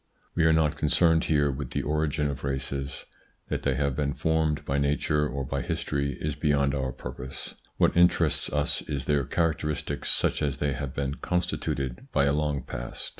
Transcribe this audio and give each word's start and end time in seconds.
We 0.33 0.45
are 0.45 0.51
not 0.51 0.77
concerned 0.77 1.25
here 1.25 1.51
with 1.51 1.69
the 1.73 1.83
origin 1.83 2.27
of 2.27 2.43
races. 2.43 3.05
That 3.49 3.61
they 3.61 3.75
have 3.75 3.95
been 3.95 4.13
formed 4.13 4.65
by 4.65 4.79
nature 4.79 5.27
or 5.27 5.45
by 5.45 5.61
history 5.61 6.17
is 6.19 6.33
beyond 6.33 6.73
our 6.73 6.91
purpose. 6.91 7.53
What 7.77 7.95
interests 7.95 8.51
us 8.51 8.81
is 8.81 9.05
their 9.05 9.25
characteristics 9.25 10.09
such 10.09 10.41
as 10.41 10.57
they 10.57 10.73
have 10.73 10.95
been 10.95 11.13
constituted 11.21 12.07
by 12.11 12.25
a 12.25 12.33
long 12.33 12.63
past. 12.63 13.09